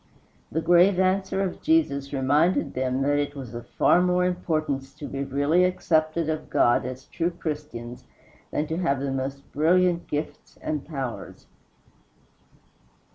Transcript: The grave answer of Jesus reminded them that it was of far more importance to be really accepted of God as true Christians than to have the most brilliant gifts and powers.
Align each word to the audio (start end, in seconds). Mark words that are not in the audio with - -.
The 0.51 0.61
grave 0.63 0.99
answer 0.99 1.41
of 1.43 1.61
Jesus 1.61 2.11
reminded 2.11 2.73
them 2.73 3.03
that 3.03 3.19
it 3.19 3.35
was 3.35 3.53
of 3.53 3.67
far 3.67 4.01
more 4.01 4.25
importance 4.25 4.95
to 4.95 5.05
be 5.07 5.23
really 5.23 5.63
accepted 5.63 6.27
of 6.27 6.49
God 6.49 6.87
as 6.87 7.05
true 7.05 7.29
Christians 7.29 8.05
than 8.49 8.65
to 8.65 8.77
have 8.77 8.99
the 8.99 9.11
most 9.11 9.51
brilliant 9.51 10.07
gifts 10.07 10.57
and 10.59 10.83
powers. 10.83 11.45